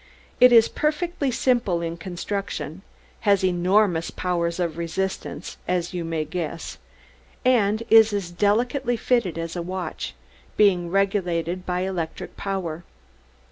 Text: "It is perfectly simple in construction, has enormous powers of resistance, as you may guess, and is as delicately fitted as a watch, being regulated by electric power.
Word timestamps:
"It 0.39 0.51
is 0.51 0.67
perfectly 0.67 1.29
simple 1.29 1.83
in 1.83 1.95
construction, 1.95 2.81
has 3.19 3.43
enormous 3.43 4.09
powers 4.09 4.59
of 4.59 4.79
resistance, 4.79 5.57
as 5.67 5.93
you 5.93 6.03
may 6.03 6.25
guess, 6.25 6.79
and 7.45 7.83
is 7.87 8.11
as 8.11 8.31
delicately 8.31 8.97
fitted 8.97 9.37
as 9.37 9.55
a 9.55 9.61
watch, 9.61 10.15
being 10.57 10.89
regulated 10.89 11.67
by 11.67 11.81
electric 11.81 12.35
power. 12.35 12.83